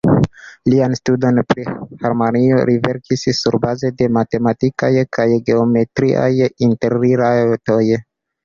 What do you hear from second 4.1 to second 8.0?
matematikaj kaj geometriaj interrilatoj.